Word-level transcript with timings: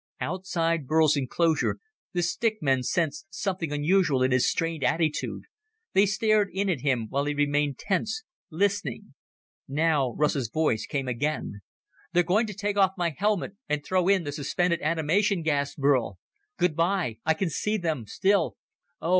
Outside 0.19 0.87
Burl's 0.87 1.15
enclosure 1.15 1.77
the 2.11 2.23
stick 2.23 2.57
men 2.59 2.81
sensed 2.81 3.27
something 3.29 3.71
unusual 3.71 4.23
in 4.23 4.31
his 4.31 4.49
strained 4.49 4.83
attitude. 4.83 5.43
They 5.93 6.07
stared 6.07 6.49
in 6.51 6.69
at 6.71 6.81
him, 6.81 7.05
while 7.09 7.25
he 7.25 7.35
remained 7.35 7.77
tense, 7.77 8.23
listening. 8.49 9.13
Now 9.67 10.13
Russ's 10.13 10.49
voice 10.49 10.87
came 10.87 11.07
again. 11.07 11.61
"They're 12.13 12.23
going 12.23 12.47
to 12.47 12.55
take 12.55 12.77
off 12.77 12.93
my 12.97 13.13
helmet 13.15 13.55
and 13.69 13.85
throw 13.85 14.07
in 14.07 14.23
the 14.23 14.31
suspended 14.31 14.81
animation 14.81 15.43
gas, 15.43 15.75
Burl. 15.75 16.17
Good 16.57 16.75
by. 16.75 17.19
I 17.23 17.35
can 17.35 17.51
see 17.51 17.77
them 17.77 18.07
still. 18.07 18.57
Oh 19.03 19.09